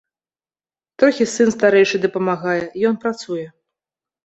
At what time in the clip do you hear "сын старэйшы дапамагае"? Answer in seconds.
1.33-2.59